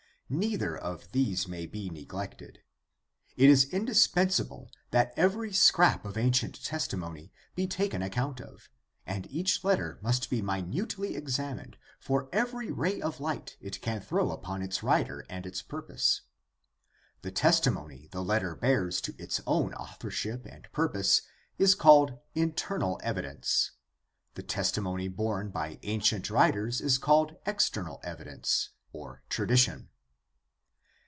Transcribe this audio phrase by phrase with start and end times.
[0.33, 2.59] Neither of these may be neglected.
[3.35, 8.69] It is indispensable that every scrap of ancient testimony be taken account of,
[9.05, 14.31] and each letter must be minutely examined for every ray of light it can throw
[14.31, 16.21] upon its writer and his purpose.
[17.23, 21.23] The testimony the letter bears to its own author ship and purpose
[21.57, 23.71] is called internal evidence,
[24.35, 29.87] the testimony borne by ancient writers is called external evidence, or tra dition.